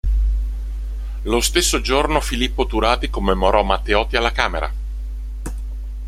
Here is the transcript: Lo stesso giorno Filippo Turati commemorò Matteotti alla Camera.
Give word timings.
Lo 1.25 1.41
stesso 1.41 1.79
giorno 1.79 2.21
Filippo 2.21 2.65
Turati 2.65 3.11
commemorò 3.11 3.61
Matteotti 3.61 4.15
alla 4.17 4.31
Camera. 4.31 4.73